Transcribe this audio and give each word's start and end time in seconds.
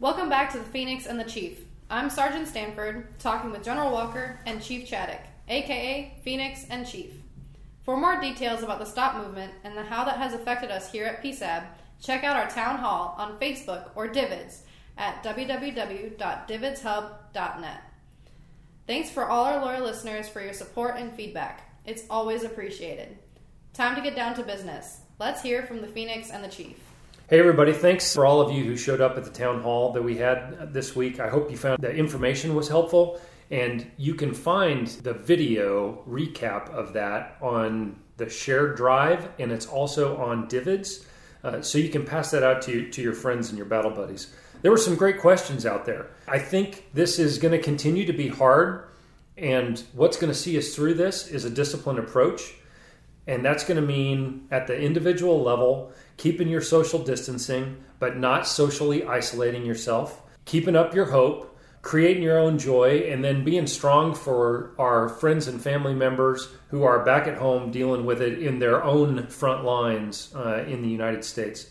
Welcome 0.00 0.28
back 0.28 0.52
to 0.52 0.58
the 0.58 0.64
Phoenix 0.64 1.06
and 1.06 1.18
the 1.18 1.24
Chief. 1.24 1.58
I'm 1.90 2.08
Sergeant 2.08 2.46
Stanford, 2.46 3.18
talking 3.18 3.50
with 3.50 3.64
General 3.64 3.90
Walker 3.90 4.38
and 4.46 4.62
Chief 4.62 4.88
Chaddock, 4.88 5.22
aka 5.48 6.16
Phoenix 6.22 6.64
and 6.70 6.86
Chief. 6.86 7.10
For 7.82 7.96
more 7.96 8.20
details 8.20 8.62
about 8.62 8.78
the 8.78 8.84
Stop 8.84 9.16
movement 9.16 9.54
and 9.64 9.76
the, 9.76 9.82
how 9.82 10.04
that 10.04 10.18
has 10.18 10.34
affected 10.34 10.70
us 10.70 10.92
here 10.92 11.04
at 11.04 11.20
PSAB, 11.20 11.64
check 12.00 12.22
out 12.22 12.36
our 12.36 12.48
town 12.48 12.78
hall 12.78 13.16
on 13.18 13.40
Facebook 13.40 13.90
or 13.96 14.06
DVIDS 14.06 14.60
at 14.96 15.24
www.dvidshub.net. 15.24 17.82
Thanks 18.86 19.10
for 19.10 19.28
all 19.28 19.46
our 19.46 19.60
loyal 19.60 19.82
listeners 19.82 20.28
for 20.28 20.40
your 20.40 20.52
support 20.52 20.94
and 20.96 21.12
feedback. 21.12 21.76
It's 21.84 22.04
always 22.08 22.44
appreciated. 22.44 23.18
Time 23.74 23.96
to 23.96 24.00
get 24.00 24.14
down 24.14 24.34
to 24.34 24.44
business. 24.44 25.00
Let's 25.18 25.42
hear 25.42 25.64
from 25.64 25.80
the 25.80 25.88
Phoenix 25.88 26.30
and 26.30 26.44
the 26.44 26.48
Chief. 26.48 26.87
Hey, 27.30 27.40
everybody, 27.40 27.74
thanks 27.74 28.14
for 28.14 28.24
all 28.24 28.40
of 28.40 28.50
you 28.52 28.64
who 28.64 28.74
showed 28.74 29.02
up 29.02 29.18
at 29.18 29.24
the 29.24 29.30
town 29.30 29.60
hall 29.60 29.92
that 29.92 30.02
we 30.02 30.16
had 30.16 30.72
this 30.72 30.96
week. 30.96 31.20
I 31.20 31.28
hope 31.28 31.50
you 31.50 31.58
found 31.58 31.82
the 31.82 31.94
information 31.94 32.54
was 32.54 32.68
helpful. 32.68 33.20
And 33.50 33.86
you 33.98 34.14
can 34.14 34.32
find 34.32 34.86
the 34.86 35.12
video 35.12 36.02
recap 36.08 36.70
of 36.70 36.94
that 36.94 37.36
on 37.42 38.00
the 38.16 38.30
shared 38.30 38.78
drive, 38.78 39.28
and 39.38 39.52
it's 39.52 39.66
also 39.66 40.16
on 40.16 40.48
DVIDS. 40.48 41.04
Uh, 41.44 41.60
so 41.60 41.76
you 41.76 41.90
can 41.90 42.06
pass 42.06 42.30
that 42.30 42.42
out 42.42 42.62
to, 42.62 42.88
to 42.88 43.02
your 43.02 43.12
friends 43.12 43.50
and 43.50 43.58
your 43.58 43.66
battle 43.66 43.90
buddies. 43.90 44.34
There 44.62 44.70
were 44.70 44.78
some 44.78 44.96
great 44.96 45.20
questions 45.20 45.66
out 45.66 45.84
there. 45.84 46.06
I 46.26 46.38
think 46.38 46.86
this 46.94 47.18
is 47.18 47.36
going 47.36 47.52
to 47.52 47.62
continue 47.62 48.06
to 48.06 48.14
be 48.14 48.28
hard, 48.28 48.88
and 49.36 49.78
what's 49.92 50.16
going 50.16 50.32
to 50.32 50.38
see 50.38 50.56
us 50.56 50.74
through 50.74 50.94
this 50.94 51.28
is 51.28 51.44
a 51.44 51.50
disciplined 51.50 51.98
approach. 51.98 52.54
And 53.28 53.44
that's 53.44 53.62
going 53.62 53.78
to 53.78 53.86
mean 53.86 54.48
at 54.50 54.66
the 54.66 54.80
individual 54.80 55.42
level, 55.42 55.92
keeping 56.16 56.48
your 56.48 56.62
social 56.62 56.98
distancing, 56.98 57.76
but 57.98 58.16
not 58.16 58.46
socially 58.46 59.04
isolating 59.04 59.66
yourself, 59.66 60.22
keeping 60.46 60.74
up 60.74 60.94
your 60.94 61.04
hope, 61.04 61.54
creating 61.82 62.22
your 62.22 62.38
own 62.38 62.58
joy, 62.58 63.06
and 63.10 63.22
then 63.22 63.44
being 63.44 63.66
strong 63.66 64.14
for 64.14 64.74
our 64.78 65.10
friends 65.10 65.46
and 65.46 65.62
family 65.62 65.94
members 65.94 66.48
who 66.68 66.82
are 66.84 67.04
back 67.04 67.28
at 67.28 67.36
home 67.36 67.70
dealing 67.70 68.06
with 68.06 68.22
it 68.22 68.38
in 68.38 68.60
their 68.60 68.82
own 68.82 69.26
front 69.26 69.62
lines 69.62 70.34
uh, 70.34 70.64
in 70.66 70.80
the 70.80 70.88
United 70.88 71.22
States. 71.22 71.70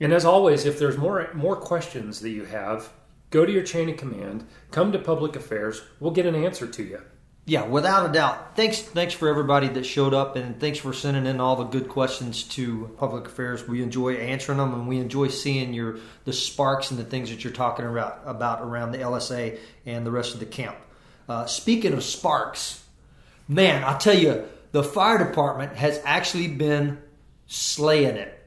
And 0.00 0.12
as 0.12 0.24
always, 0.24 0.64
if 0.64 0.78
there's 0.78 0.96
more 0.96 1.28
more 1.34 1.56
questions 1.56 2.20
that 2.20 2.30
you 2.30 2.44
have, 2.44 2.88
go 3.30 3.44
to 3.44 3.52
your 3.52 3.64
chain 3.64 3.88
of 3.88 3.96
command, 3.96 4.46
come 4.70 4.92
to 4.92 4.98
public 5.00 5.34
affairs, 5.34 5.82
we'll 5.98 6.12
get 6.12 6.24
an 6.24 6.36
answer 6.36 6.68
to 6.68 6.84
you. 6.84 7.02
Yeah, 7.48 7.64
without 7.64 8.10
a 8.10 8.12
doubt. 8.12 8.56
Thanks, 8.56 8.82
thanks 8.82 9.14
for 9.14 9.26
everybody 9.26 9.68
that 9.68 9.86
showed 9.86 10.12
up, 10.12 10.36
and 10.36 10.60
thanks 10.60 10.80
for 10.80 10.92
sending 10.92 11.24
in 11.24 11.40
all 11.40 11.56
the 11.56 11.64
good 11.64 11.88
questions 11.88 12.42
to 12.42 12.94
Public 12.98 13.24
Affairs. 13.24 13.66
We 13.66 13.82
enjoy 13.82 14.16
answering 14.16 14.58
them, 14.58 14.74
and 14.74 14.86
we 14.86 14.98
enjoy 14.98 15.28
seeing 15.28 15.72
your 15.72 15.96
the 16.26 16.34
sparks 16.34 16.90
and 16.90 17.00
the 17.00 17.04
things 17.04 17.30
that 17.30 17.42
you're 17.42 17.54
talking 17.54 17.86
about 17.86 18.20
about 18.26 18.60
around 18.60 18.92
the 18.92 18.98
LSA 18.98 19.58
and 19.86 20.04
the 20.04 20.10
rest 20.10 20.34
of 20.34 20.40
the 20.40 20.46
camp. 20.46 20.76
Uh, 21.26 21.46
speaking 21.46 21.94
of 21.94 22.04
sparks, 22.04 22.84
man, 23.48 23.82
I 23.82 23.96
tell 23.96 24.18
you, 24.18 24.44
the 24.72 24.84
fire 24.84 25.16
department 25.16 25.74
has 25.74 26.02
actually 26.04 26.48
been 26.48 26.98
slaying 27.46 28.16
it. 28.16 28.37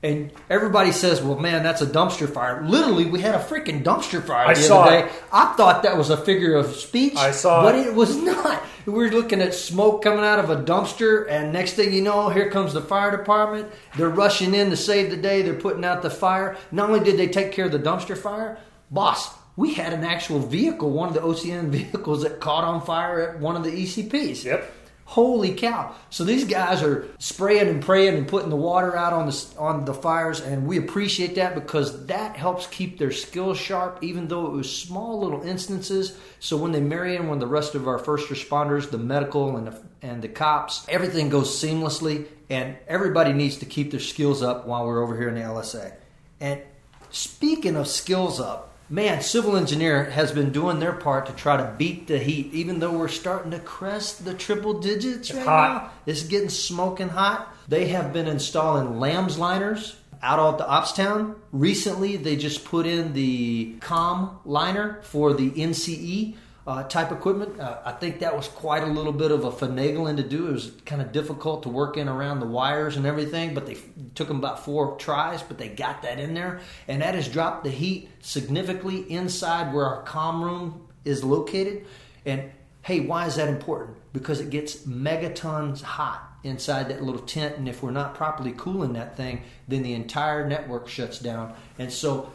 And 0.00 0.30
everybody 0.48 0.92
says, 0.92 1.20
"Well, 1.20 1.38
man, 1.40 1.64
that's 1.64 1.82
a 1.82 1.86
dumpster 1.86 2.32
fire." 2.32 2.62
Literally, 2.64 3.06
we 3.06 3.20
had 3.20 3.34
a 3.34 3.38
freaking 3.38 3.82
dumpster 3.82 4.24
fire 4.24 4.46
I 4.46 4.54
the 4.54 4.60
saw 4.60 4.82
other 4.82 4.90
day. 4.90 5.06
it. 5.06 5.12
I 5.32 5.54
thought 5.56 5.82
that 5.82 5.96
was 5.98 6.10
a 6.10 6.16
figure 6.16 6.54
of 6.54 6.76
speech. 6.76 7.16
I 7.16 7.32
saw 7.32 7.62
but 7.64 7.74
it. 7.74 7.88
it 7.88 7.94
was 7.94 8.14
not. 8.22 8.62
We 8.86 8.92
were 8.92 9.08
looking 9.08 9.40
at 9.40 9.54
smoke 9.54 10.02
coming 10.04 10.24
out 10.24 10.38
of 10.38 10.50
a 10.50 10.56
dumpster, 10.56 11.28
and 11.28 11.52
next 11.52 11.72
thing 11.72 11.92
you 11.92 12.00
know, 12.00 12.28
here 12.28 12.48
comes 12.48 12.74
the 12.74 12.80
fire 12.80 13.10
department. 13.16 13.72
They're 13.96 14.08
rushing 14.08 14.54
in 14.54 14.70
to 14.70 14.76
save 14.76 15.10
the 15.10 15.16
day. 15.16 15.42
They're 15.42 15.54
putting 15.54 15.84
out 15.84 16.02
the 16.02 16.10
fire. 16.10 16.56
Not 16.70 16.90
only 16.90 17.00
did 17.04 17.16
they 17.18 17.26
take 17.26 17.50
care 17.50 17.64
of 17.66 17.72
the 17.72 17.78
dumpster 17.80 18.16
fire, 18.16 18.58
boss, 18.92 19.34
we 19.56 19.74
had 19.74 19.92
an 19.92 20.04
actual 20.04 20.38
vehicle, 20.38 20.90
one 20.90 21.08
of 21.08 21.14
the 21.14 21.20
OCN 21.20 21.68
vehicles 21.70 22.22
that 22.22 22.38
caught 22.38 22.62
on 22.62 22.80
fire 22.82 23.20
at 23.32 23.40
one 23.40 23.56
of 23.56 23.64
the 23.64 23.72
ECPs. 23.72 24.44
Yep. 24.44 24.72
Holy 25.08 25.54
cow! 25.54 25.94
So 26.10 26.22
these 26.22 26.44
guys 26.44 26.82
are 26.82 27.08
spraying 27.18 27.68
and 27.68 27.82
praying 27.82 28.14
and 28.14 28.28
putting 28.28 28.50
the 28.50 28.56
water 28.56 28.94
out 28.94 29.14
on 29.14 29.24
the 29.24 29.46
on 29.58 29.86
the 29.86 29.94
fires, 29.94 30.42
and 30.42 30.66
we 30.66 30.76
appreciate 30.76 31.34
that 31.36 31.54
because 31.54 32.04
that 32.08 32.36
helps 32.36 32.66
keep 32.66 32.98
their 32.98 33.10
skills 33.10 33.56
sharp, 33.56 34.00
even 34.02 34.28
though 34.28 34.44
it 34.44 34.52
was 34.52 34.70
small 34.70 35.20
little 35.20 35.40
instances. 35.40 36.18
So 36.40 36.58
when 36.58 36.72
they 36.72 36.80
marry 36.80 37.16
in 37.16 37.30
with 37.30 37.40
the 37.40 37.46
rest 37.46 37.74
of 37.74 37.88
our 37.88 37.98
first 37.98 38.28
responders, 38.28 38.90
the 38.90 38.98
medical 38.98 39.56
and 39.56 39.68
the, 39.68 39.82
and 40.02 40.20
the 40.20 40.28
cops, 40.28 40.84
everything 40.90 41.30
goes 41.30 41.58
seamlessly, 41.58 42.26
and 42.50 42.76
everybody 42.86 43.32
needs 43.32 43.56
to 43.56 43.64
keep 43.64 43.90
their 43.90 44.00
skills 44.00 44.42
up 44.42 44.66
while 44.66 44.84
we're 44.84 45.02
over 45.02 45.18
here 45.18 45.30
in 45.30 45.36
the 45.36 45.40
LSA. 45.40 45.94
And 46.38 46.60
speaking 47.08 47.76
of 47.76 47.88
skills 47.88 48.40
up, 48.40 48.74
man, 48.88 49.20
civil 49.20 49.56
engineer 49.56 50.04
has 50.04 50.32
been 50.32 50.50
doing 50.50 50.80
their 50.80 50.92
part 50.92 51.26
to 51.26 51.32
try 51.32 51.56
to 51.56 51.74
beat 51.76 52.06
the 52.06 52.18
heat, 52.18 52.52
even 52.52 52.78
though 52.78 52.96
we're 52.96 53.08
starting 53.08 53.50
to 53.50 53.58
crest 53.58 54.24
the 54.24 54.34
triple 54.34 54.80
digits 54.80 55.32
right 55.32 55.44
hot. 55.44 55.82
now. 55.82 55.90
It's 56.06 56.22
getting 56.22 56.48
smoking 56.48 57.08
hot. 57.08 57.54
They 57.68 57.88
have 57.88 58.12
been 58.12 58.26
installing 58.26 58.98
lambs 58.98 59.38
liners 59.38 59.96
out 60.22 60.54
at 60.54 60.58
the 60.58 60.64
Opstown. 60.64 61.36
Recently, 61.52 62.16
they 62.16 62.36
just 62.36 62.64
put 62.64 62.86
in 62.86 63.12
the 63.12 63.76
COM 63.80 64.40
liner 64.44 65.00
for 65.02 65.32
the 65.32 65.50
NCE. 65.50 66.34
Uh, 66.68 66.82
type 66.82 67.10
equipment. 67.10 67.58
Uh, 67.58 67.78
I 67.82 67.92
think 67.92 68.18
that 68.18 68.36
was 68.36 68.46
quite 68.46 68.82
a 68.82 68.86
little 68.86 69.14
bit 69.14 69.30
of 69.30 69.42
a 69.42 69.50
finagling 69.50 70.18
to 70.18 70.22
do. 70.22 70.48
It 70.48 70.52
was 70.52 70.72
kind 70.84 71.00
of 71.00 71.12
difficult 71.12 71.62
to 71.62 71.70
work 71.70 71.96
in 71.96 72.10
around 72.10 72.40
the 72.40 72.46
wires 72.46 72.98
and 72.98 73.06
everything, 73.06 73.54
but 73.54 73.64
they 73.64 73.72
f- 73.72 73.84
took 74.14 74.28
them 74.28 74.36
about 74.36 74.66
four 74.66 74.98
tries, 74.98 75.42
but 75.42 75.56
they 75.56 75.70
got 75.70 76.02
that 76.02 76.18
in 76.20 76.34
there, 76.34 76.60
and 76.86 77.00
that 77.00 77.14
has 77.14 77.26
dropped 77.26 77.64
the 77.64 77.70
heat 77.70 78.10
significantly 78.20 79.10
inside 79.10 79.72
where 79.72 79.86
our 79.86 80.02
com 80.02 80.44
room 80.44 80.86
is 81.06 81.24
located. 81.24 81.86
And 82.26 82.50
hey, 82.82 83.00
why 83.00 83.24
is 83.24 83.36
that 83.36 83.48
important? 83.48 83.96
Because 84.12 84.38
it 84.38 84.50
gets 84.50 84.84
megatons 84.84 85.80
hot 85.80 86.20
inside 86.44 86.90
that 86.90 87.02
little 87.02 87.22
tent, 87.22 87.56
and 87.56 87.66
if 87.66 87.82
we're 87.82 87.92
not 87.92 88.14
properly 88.14 88.52
cooling 88.54 88.92
that 88.92 89.16
thing, 89.16 89.40
then 89.68 89.82
the 89.82 89.94
entire 89.94 90.46
network 90.46 90.86
shuts 90.86 91.18
down. 91.18 91.54
And 91.78 91.90
so 91.90 92.30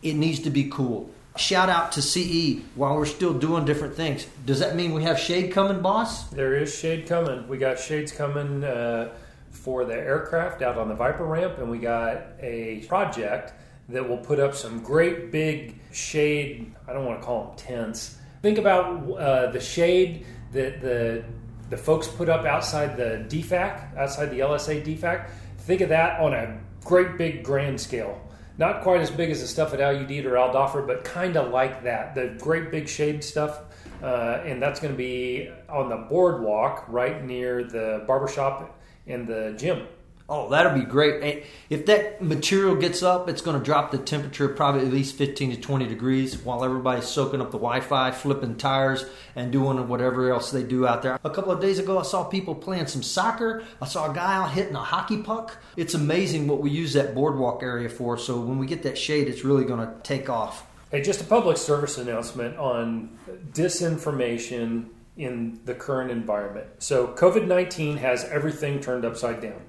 it 0.00 0.14
needs 0.14 0.38
to 0.46 0.50
be 0.50 0.70
cooled. 0.70 1.12
Shout 1.36 1.68
out 1.68 1.90
to 1.92 2.02
CE 2.02 2.62
while 2.76 2.94
we're 2.94 3.06
still 3.06 3.34
doing 3.34 3.64
different 3.64 3.96
things. 3.96 4.24
Does 4.46 4.60
that 4.60 4.76
mean 4.76 4.94
we 4.94 5.02
have 5.02 5.18
shade 5.18 5.50
coming, 5.52 5.82
boss? 5.82 6.28
There 6.30 6.54
is 6.54 6.72
shade 6.78 7.08
coming. 7.08 7.48
We 7.48 7.58
got 7.58 7.80
shades 7.80 8.12
coming 8.12 8.62
uh, 8.62 9.12
for 9.50 9.84
the 9.84 9.94
aircraft 9.94 10.62
out 10.62 10.78
on 10.78 10.88
the 10.88 10.94
Viper 10.94 11.24
ramp, 11.24 11.58
and 11.58 11.68
we 11.68 11.78
got 11.78 12.22
a 12.38 12.84
project 12.86 13.52
that 13.88 14.08
will 14.08 14.18
put 14.18 14.38
up 14.38 14.54
some 14.54 14.80
great 14.80 15.32
big 15.32 15.80
shade. 15.92 16.72
I 16.86 16.92
don't 16.92 17.04
want 17.04 17.20
to 17.20 17.26
call 17.26 17.46
them 17.46 17.56
tents. 17.56 18.16
Think 18.40 18.58
about 18.58 19.10
uh, 19.10 19.50
the 19.50 19.60
shade 19.60 20.26
that 20.52 20.80
the 20.80 21.24
the 21.70 21.76
folks 21.76 22.06
put 22.06 22.28
up 22.28 22.44
outside 22.44 22.96
the 22.96 23.24
DFAC, 23.28 23.96
outside 23.96 24.26
the 24.26 24.38
LSA 24.38 24.84
DFAC. 24.84 25.28
Think 25.58 25.80
of 25.80 25.88
that 25.88 26.20
on 26.20 26.32
a 26.32 26.60
great 26.84 27.16
big 27.16 27.42
grand 27.42 27.80
scale. 27.80 28.20
Not 28.56 28.82
quite 28.82 29.00
as 29.00 29.10
big 29.10 29.30
as 29.30 29.40
the 29.40 29.48
stuff 29.48 29.74
at 29.74 29.80
Al 29.80 29.96
or 29.96 30.36
Al 30.36 30.54
Dhafra, 30.54 30.86
but 30.86 31.02
kind 31.02 31.36
of 31.36 31.50
like 31.50 31.82
that. 31.82 32.14
The 32.14 32.36
great 32.38 32.70
big 32.70 32.88
shade 32.88 33.24
stuff. 33.24 33.62
Uh, 34.02 34.42
and 34.44 34.62
that's 34.62 34.80
going 34.80 34.92
to 34.92 34.98
be 34.98 35.50
on 35.68 35.88
the 35.88 35.96
boardwalk 35.96 36.84
right 36.88 37.24
near 37.24 37.64
the 37.64 38.04
barbershop 38.06 38.78
and 39.06 39.26
the 39.26 39.54
gym. 39.56 39.86
Oh, 40.26 40.48
that'll 40.48 40.72
be 40.72 40.86
great. 40.86 41.44
If 41.68 41.84
that 41.84 42.22
material 42.22 42.76
gets 42.76 43.02
up, 43.02 43.28
it's 43.28 43.42
going 43.42 43.58
to 43.58 43.64
drop 43.64 43.90
the 43.90 43.98
temperature 43.98 44.48
probably 44.48 44.86
at 44.86 44.92
least 44.92 45.16
15 45.16 45.50
to 45.50 45.60
20 45.60 45.86
degrees 45.86 46.38
while 46.38 46.64
everybody's 46.64 47.04
soaking 47.04 47.42
up 47.42 47.50
the 47.50 47.58
Wi 47.58 47.80
Fi, 47.80 48.10
flipping 48.10 48.56
tires, 48.56 49.04
and 49.36 49.52
doing 49.52 49.86
whatever 49.86 50.32
else 50.32 50.50
they 50.50 50.62
do 50.62 50.86
out 50.86 51.02
there. 51.02 51.20
A 51.24 51.30
couple 51.30 51.52
of 51.52 51.60
days 51.60 51.78
ago, 51.78 51.98
I 51.98 52.04
saw 52.04 52.24
people 52.24 52.54
playing 52.54 52.86
some 52.86 53.02
soccer. 53.02 53.64
I 53.82 53.86
saw 53.86 54.10
a 54.10 54.14
guy 54.14 54.36
out 54.36 54.52
hitting 54.52 54.74
a 54.74 54.82
hockey 54.82 55.18
puck. 55.18 55.58
It's 55.76 55.92
amazing 55.92 56.48
what 56.48 56.60
we 56.62 56.70
use 56.70 56.94
that 56.94 57.14
boardwalk 57.14 57.62
area 57.62 57.90
for. 57.90 58.16
So 58.16 58.40
when 58.40 58.58
we 58.58 58.66
get 58.66 58.82
that 58.84 58.96
shade, 58.96 59.28
it's 59.28 59.44
really 59.44 59.64
going 59.64 59.86
to 59.86 59.94
take 60.02 60.30
off. 60.30 60.66
Hey, 60.90 61.02
just 61.02 61.20
a 61.20 61.24
public 61.24 61.58
service 61.58 61.98
announcement 61.98 62.56
on 62.56 63.18
disinformation 63.52 64.86
in 65.16 65.60
the 65.64 65.74
current 65.74 66.10
environment. 66.10 66.66
So, 66.78 67.08
COVID 67.08 67.46
19 67.46 67.98
has 67.98 68.24
everything 68.24 68.80
turned 68.80 69.04
upside 69.04 69.40
down. 69.40 69.60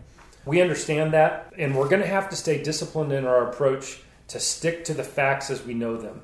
We 0.46 0.62
understand 0.62 1.14
that, 1.14 1.52
and 1.58 1.76
we're 1.76 1.90
going 1.90 2.02
to 2.02 2.08
have 2.08 2.30
to 2.30 2.36
stay 2.36 2.62
disciplined 2.62 3.12
in 3.12 3.26
our 3.26 3.50
approach 3.50 4.02
to 4.28 4.40
stick 4.40 4.86
to 4.86 4.94
the 4.94 5.04
facts 5.04 5.50
as 5.50 5.66
we 5.66 5.74
know 5.74 5.98
them. 5.98 6.22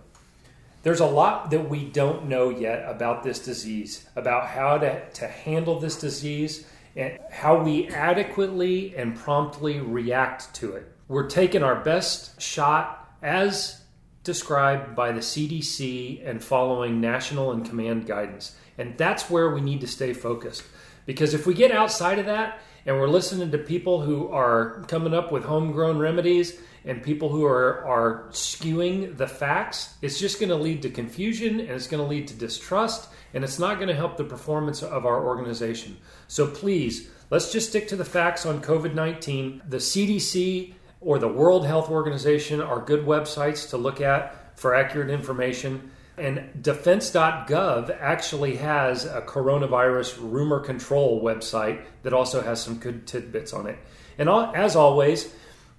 There's 0.83 0.99
a 0.99 1.05
lot 1.05 1.51
that 1.51 1.69
we 1.69 1.85
don't 1.85 2.27
know 2.27 2.49
yet 2.49 2.87
about 2.87 3.23
this 3.23 3.39
disease, 3.39 4.07
about 4.15 4.47
how 4.47 4.77
to, 4.79 5.09
to 5.09 5.27
handle 5.27 5.79
this 5.79 5.99
disease, 5.99 6.65
and 6.95 7.19
how 7.31 7.61
we 7.63 7.87
adequately 7.87 8.95
and 8.95 9.15
promptly 9.15 9.79
react 9.79 10.53
to 10.55 10.75
it. 10.75 10.91
We're 11.07 11.29
taking 11.29 11.63
our 11.63 11.75
best 11.75 12.41
shot 12.41 13.15
as 13.21 13.81
described 14.23 14.95
by 14.95 15.11
the 15.11 15.19
CDC 15.19 16.27
and 16.27 16.43
following 16.43 17.01
national 17.01 17.51
and 17.51 17.65
command 17.65 18.05
guidance. 18.05 18.55
And 18.77 18.97
that's 18.97 19.29
where 19.29 19.49
we 19.49 19.61
need 19.61 19.81
to 19.81 19.87
stay 19.87 20.13
focused. 20.13 20.63
Because 21.05 21.33
if 21.33 21.45
we 21.47 21.53
get 21.53 21.71
outside 21.71 22.19
of 22.19 22.25
that 22.25 22.59
and 22.85 22.97
we're 22.97 23.07
listening 23.07 23.51
to 23.51 23.57
people 23.57 24.01
who 24.01 24.29
are 24.29 24.83
coming 24.87 25.13
up 25.13 25.31
with 25.31 25.43
homegrown 25.43 25.99
remedies 25.99 26.59
and 26.85 27.03
people 27.03 27.29
who 27.29 27.45
are, 27.45 27.85
are 27.85 28.25
skewing 28.31 29.15
the 29.17 29.27
facts, 29.27 29.95
it's 30.01 30.19
just 30.19 30.39
going 30.39 30.49
to 30.49 30.55
lead 30.55 30.81
to 30.81 30.89
confusion 30.89 31.59
and 31.59 31.69
it's 31.69 31.87
going 31.87 32.03
to 32.03 32.09
lead 32.09 32.27
to 32.27 32.33
distrust 32.33 33.09
and 33.33 33.43
it's 33.43 33.59
not 33.59 33.75
going 33.75 33.87
to 33.87 33.95
help 33.95 34.17
the 34.17 34.23
performance 34.23 34.81
of 34.81 35.05
our 35.05 35.23
organization. 35.23 35.97
So 36.27 36.47
please, 36.47 37.09
let's 37.29 37.51
just 37.51 37.69
stick 37.69 37.87
to 37.89 37.95
the 37.95 38.05
facts 38.05 38.45
on 38.45 38.61
COVID 38.61 38.95
19. 38.95 39.61
The 39.69 39.77
CDC 39.77 40.73
or 40.99 41.19
the 41.19 41.27
World 41.27 41.65
Health 41.65 41.89
Organization 41.89 42.61
are 42.61 42.79
good 42.79 43.05
websites 43.05 43.69
to 43.69 43.77
look 43.77 44.01
at 44.01 44.57
for 44.59 44.75
accurate 44.75 45.09
information. 45.09 45.91
And 46.21 46.61
defense.gov 46.61 47.97
actually 47.99 48.57
has 48.57 49.05
a 49.05 49.21
coronavirus 49.21 50.19
rumor 50.21 50.59
control 50.59 51.19
website 51.19 51.81
that 52.03 52.13
also 52.13 52.43
has 52.43 52.61
some 52.61 52.77
good 52.77 53.07
tidbits 53.07 53.53
on 53.53 53.65
it. 53.65 53.79
And 54.19 54.29
as 54.29 54.75
always, 54.75 55.33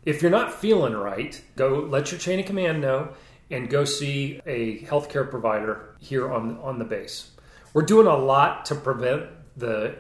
if 0.04 0.20
you're 0.20 0.32
not 0.32 0.52
feeling 0.52 0.94
right, 0.94 1.40
go 1.54 1.86
let 1.88 2.10
your 2.10 2.18
chain 2.18 2.40
of 2.40 2.46
command 2.46 2.80
know 2.80 3.10
and 3.52 3.70
go 3.70 3.84
see 3.84 4.40
a 4.44 4.80
healthcare 4.80 5.30
provider 5.30 5.94
here 6.00 6.32
on, 6.32 6.58
on 6.58 6.80
the 6.80 6.84
base. 6.84 7.30
We're 7.72 7.82
doing 7.82 8.08
a 8.08 8.16
lot 8.16 8.64
to 8.64 8.74
prevent 8.74 9.26
the 9.56 9.94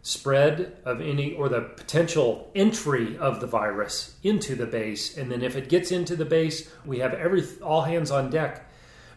spread 0.00 0.78
of 0.86 1.02
any 1.02 1.34
or 1.34 1.50
the 1.50 1.60
potential 1.60 2.50
entry 2.54 3.18
of 3.18 3.40
the 3.40 3.46
virus 3.46 4.16
into 4.22 4.54
the 4.54 4.64
base. 4.66 5.18
And 5.18 5.30
then 5.30 5.42
if 5.42 5.54
it 5.54 5.68
gets 5.68 5.92
into 5.92 6.16
the 6.16 6.24
base, 6.24 6.72
we 6.86 7.00
have 7.00 7.12
every 7.12 7.44
all 7.60 7.82
hands 7.82 8.10
on 8.10 8.30
deck 8.30 8.70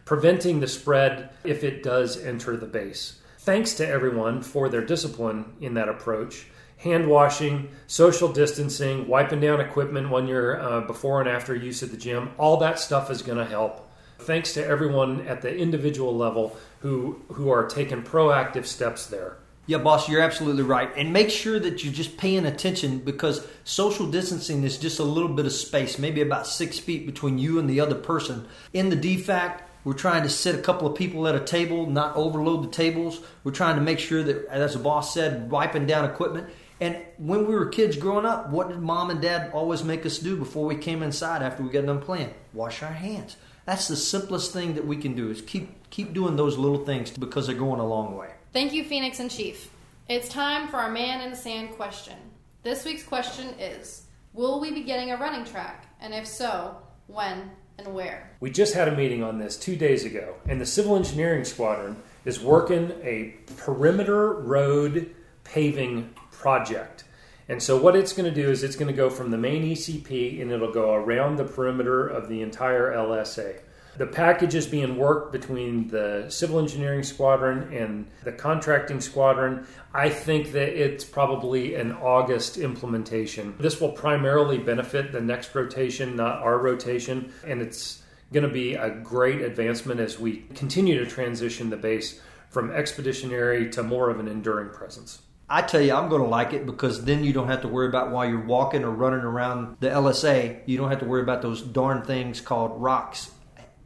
preventing 0.05 0.59
the 0.59 0.67
spread 0.67 1.29
if 1.43 1.63
it 1.63 1.83
does 1.83 2.23
enter 2.23 2.55
the 2.55 2.65
base. 2.65 3.19
Thanks 3.39 3.73
to 3.75 3.87
everyone 3.87 4.41
for 4.41 4.69
their 4.69 4.85
discipline 4.85 5.53
in 5.59 5.73
that 5.73 5.89
approach. 5.89 6.47
Hand 6.77 7.07
washing, 7.07 7.69
social 7.87 8.31
distancing, 8.31 9.07
wiping 9.07 9.39
down 9.39 9.59
equipment 9.59 10.09
when 10.09 10.27
you're 10.27 10.61
uh, 10.61 10.81
before 10.81 11.19
and 11.21 11.29
after 11.29 11.55
use 11.55 11.81
at 11.81 11.91
the 11.91 11.97
gym, 11.97 12.29
all 12.37 12.57
that 12.57 12.79
stuff 12.79 13.09
is 13.09 13.21
going 13.21 13.37
to 13.37 13.45
help. 13.45 13.89
Thanks 14.19 14.53
to 14.53 14.65
everyone 14.65 15.27
at 15.27 15.41
the 15.41 15.55
individual 15.55 16.15
level 16.15 16.57
who 16.79 17.21
who 17.33 17.49
are 17.49 17.67
taking 17.67 18.03
proactive 18.03 18.65
steps 18.65 19.07
there. 19.07 19.37
Yeah, 19.67 19.79
boss, 19.79 20.07
you're 20.07 20.21
absolutely 20.21 20.63
right. 20.63 20.91
And 20.95 21.11
make 21.11 21.31
sure 21.31 21.59
that 21.59 21.83
you're 21.83 21.93
just 21.93 22.17
paying 22.17 22.45
attention 22.45 22.99
because 22.99 23.47
social 23.63 24.05
distancing 24.05 24.63
is 24.63 24.77
just 24.77 24.99
a 24.99 25.03
little 25.03 25.29
bit 25.29 25.47
of 25.47 25.53
space, 25.53 25.97
maybe 25.97 26.21
about 26.21 26.45
six 26.45 26.77
feet 26.77 27.07
between 27.07 27.39
you 27.39 27.57
and 27.57 27.67
the 27.67 27.79
other 27.79 27.95
person. 27.95 28.47
In 28.73 28.89
the 28.89 28.95
DFAC, 28.95 29.61
we're 29.85 29.93
trying 29.93 30.23
to 30.23 30.29
sit 30.29 30.55
a 30.55 30.61
couple 30.61 30.87
of 30.87 30.95
people 30.95 31.27
at 31.27 31.35
a 31.35 31.39
table, 31.39 31.85
not 31.85 32.15
overload 32.15 32.63
the 32.63 32.69
tables. 32.69 33.21
We're 33.43 33.51
trying 33.51 33.75
to 33.75 33.81
make 33.81 33.99
sure 33.99 34.23
that, 34.23 34.47
as 34.47 34.73
the 34.73 34.79
boss 34.79 35.13
said, 35.13 35.49
wiping 35.49 35.85
down 35.85 36.03
equipment. 36.03 36.49
And 36.81 36.97
when 37.17 37.45
we 37.47 37.53
were 37.53 37.67
kids 37.67 37.95
growing 37.95 38.25
up, 38.25 38.49
what 38.49 38.67
did 38.67 38.79
mom 38.79 39.11
and 39.11 39.21
dad 39.21 39.51
always 39.53 39.83
make 39.83 40.05
us 40.05 40.17
do 40.17 40.35
before 40.35 40.65
we 40.65 40.75
came 40.75 41.03
inside 41.03 41.43
after 41.43 41.63
we 41.63 41.69
got 41.69 41.85
done 41.85 42.01
playing? 42.01 42.33
Wash 42.51 42.81
our 42.81 42.91
hands. 42.91 43.37
That's 43.65 43.87
the 43.87 43.95
simplest 43.95 44.51
thing 44.51 44.73
that 44.73 44.85
we 44.85 44.97
can 44.97 45.15
do 45.15 45.29
is 45.29 45.41
keep 45.41 45.89
keep 45.91 46.13
doing 46.13 46.35
those 46.35 46.57
little 46.57 46.83
things 46.83 47.11
because 47.11 47.47
they're 47.47 47.55
going 47.55 47.79
a 47.79 47.87
long 47.87 48.17
way. 48.17 48.31
Thank 48.53 48.73
you, 48.73 48.83
Phoenix 48.83 49.19
and 49.19 49.31
Chief. 49.31 49.69
It's 50.09 50.27
time 50.27 50.67
for 50.67 50.77
our 50.77 50.91
man 50.91 51.21
in 51.21 51.29
the 51.29 51.37
sand 51.37 51.71
question. 51.71 52.17
This 52.63 52.83
week's 52.85 53.03
question 53.03 53.49
is 53.59 54.07
Will 54.33 54.59
we 54.59 54.71
be 54.71 54.81
getting 54.81 55.11
a 55.11 55.17
running 55.17 55.45
track? 55.45 55.85
And 56.01 56.13
if 56.13 56.27
so, 56.27 56.77
when 57.07 57.51
and 57.77 57.93
where? 57.93 58.31
We 58.39 58.51
just 58.51 58.73
had 58.73 58.87
a 58.87 58.95
meeting 58.95 59.23
on 59.23 59.39
this 59.39 59.57
two 59.57 59.75
days 59.75 60.05
ago, 60.05 60.35
and 60.47 60.59
the 60.59 60.65
Civil 60.65 60.95
Engineering 60.95 61.43
Squadron 61.43 61.97
is 62.23 62.39
working 62.39 62.91
a 63.03 63.35
perimeter 63.57 64.33
road 64.33 65.13
paving 65.43 66.13
project. 66.31 67.03
And 67.47 67.61
so, 67.61 67.79
what 67.79 67.95
it's 67.95 68.13
going 68.13 68.31
to 68.31 68.41
do 68.41 68.49
is 68.49 68.63
it's 68.63 68.75
going 68.75 68.91
to 68.91 68.97
go 68.97 69.09
from 69.09 69.29
the 69.29 69.37
main 69.37 69.63
ECP 69.63 70.41
and 70.41 70.51
it'll 70.51 70.73
go 70.73 70.93
around 70.93 71.35
the 71.35 71.43
perimeter 71.43 72.07
of 72.07 72.27
the 72.27 72.41
entire 72.41 72.91
LSA. 72.91 73.59
The 73.97 74.05
package 74.05 74.55
is 74.55 74.67
being 74.67 74.97
worked 74.97 75.31
between 75.31 75.87
the 75.87 76.25
civil 76.27 76.59
engineering 76.59 77.03
squadron 77.03 77.73
and 77.73 78.07
the 78.23 78.31
contracting 78.33 78.99
squadron. 78.99 79.65
I 79.93 80.09
think 80.09 80.51
that 80.51 80.69
it's 80.69 81.05
probably 81.05 81.75
an 81.75 81.93
August 81.93 82.57
implementation. 82.57 83.55
This 83.57 83.79
will 83.79 83.93
primarily 83.93 84.57
benefit 84.57 85.13
the 85.13 85.21
next 85.21 85.55
rotation, 85.55 86.17
not 86.17 86.41
our 86.41 86.57
rotation, 86.57 87.31
and 87.45 87.61
it's 87.61 88.03
going 88.33 88.45
to 88.45 88.51
be 88.51 88.73
a 88.73 88.89
great 88.89 89.41
advancement 89.41 90.01
as 90.01 90.19
we 90.19 90.45
continue 90.55 90.99
to 90.99 91.09
transition 91.09 91.69
the 91.69 91.77
base 91.77 92.19
from 92.49 92.71
expeditionary 92.71 93.69
to 93.69 93.83
more 93.83 94.09
of 94.09 94.19
an 94.19 94.27
enduring 94.27 94.69
presence. 94.69 95.21
I 95.47 95.61
tell 95.61 95.79
you, 95.79 95.93
I'm 95.93 96.09
going 96.09 96.23
to 96.23 96.27
like 96.27 96.53
it 96.53 96.65
because 96.65 97.05
then 97.05 97.23
you 97.23 97.31
don't 97.31 97.47
have 97.47 97.61
to 97.61 97.67
worry 97.67 97.87
about 97.87 98.11
while 98.11 98.27
you're 98.27 98.45
walking 98.45 98.83
or 98.83 98.89
running 98.89 99.19
around 99.19 99.77
the 99.79 99.89
LSA, 99.89 100.61
you 100.65 100.75
don't 100.75 100.89
have 100.89 100.99
to 100.99 101.05
worry 101.05 101.21
about 101.21 101.43
those 101.43 101.61
darn 101.61 102.01
things 102.01 102.41
called 102.41 102.81
rocks 102.81 103.31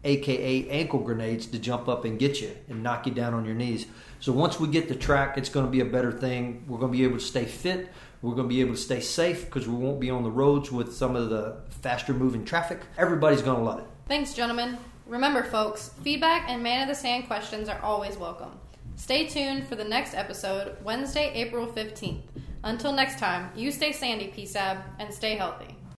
aka 0.04 0.69
ankle 0.69 1.00
grenades, 1.00 1.46
to 1.48 1.60
jump 1.60 1.88
up 1.88 2.06
and 2.06 2.19
get 2.19 2.42
you 2.42 2.56
and 2.69 2.84
knock 2.84 3.06
you 3.06 3.13
down 3.13 3.34
on 3.34 3.46
your 3.46 3.56
knees. 3.56 3.86
So 4.19 4.31
once 4.31 4.60
we 4.60 4.68
get 4.68 4.90
the 4.90 4.96
track, 4.96 5.38
it's 5.38 5.50
going 5.50 5.66
to 5.66 5.72
be 5.72 5.80
a 5.80 5.86
better 5.86 6.12
thing. 6.12 6.63
We're 6.68 6.80
going 6.80 6.92
to 6.92 6.98
be 6.98 7.04
able 7.04 7.18
to 7.18 7.24
stay 7.24 7.46
fit. 7.46 7.90
We're 8.22 8.36
going 8.36 8.50
to 8.50 8.54
be 8.54 8.62
able 8.62 8.75
to 8.75 8.81
stay 8.81 9.00
safe 9.00 9.46
because 9.46 9.68
we 9.68 9.75
won't 9.75 10.00
be 10.00 10.10
on 10.10 10.24
the 10.24 10.31
roads 10.31 10.72
with 10.72 10.94
some 10.94 11.16
of 11.16 11.30
the 11.30 11.57
faster 11.69 12.13
moving 12.13 12.44
traffic. 12.44 12.81
Everybody's 12.98 13.42
going 13.42 13.57
to 13.57 13.63
love 13.63 13.80
it. 13.80 13.86
Thanks, 14.07 14.34
gentlemen. 14.34 14.78
Remember, 15.07 15.44
folks, 15.44 15.92
feedback 16.04 16.50
and 16.50 16.62
Man 16.62 16.84
of 16.84 16.90
the 16.90 16.95
Sand 16.95 17.28
questions 17.28 17.69
are 17.69 17.80
always 17.81 18.18
welcome. 18.18 18.52
Stay 18.95 19.25
tuned 19.28 19.66
for 19.66 19.75
the 19.75 19.84
next 19.84 20.13
episode, 20.13 20.75
Wednesday, 20.84 21.31
April 21.34 21.66
15th. 21.66 22.22
Until 22.63 22.92
next 22.92 23.18
time, 23.18 23.50
you 23.56 23.72
stay 23.72 23.94
sandy, 23.94 24.34
PSAB, 24.36 24.81
and 25.00 25.13
stay 25.13 25.36
healthy. 25.36 25.79